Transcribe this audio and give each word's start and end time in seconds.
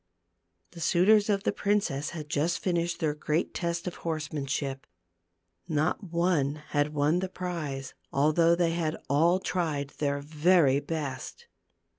The 0.71 0.79
suitors 0.79 1.29
of 1.29 1.43
the 1.43 1.51
prin 1.51 1.77
^ 1.79 1.81
cess 1.83 2.09
had 2.09 2.27
just 2.27 2.57
finished 2.57 2.99
their 2.99 3.13
great 3.13 3.53
test 3.53 3.85
of 3.85 3.97
horse 3.97 4.33
manship. 4.33 4.87
Not 5.67 6.03
one 6.05 6.63
had 6.69 6.95
won 6.95 7.19
the 7.19 7.29
prize, 7.29 7.93
although 8.11 8.55
they 8.55 8.71
had 8.71 8.97
all 9.11 9.39
tried 9.39 9.91
their 9.99 10.17
i 10.17 10.21
very 10.21 10.79
best. 10.79 11.45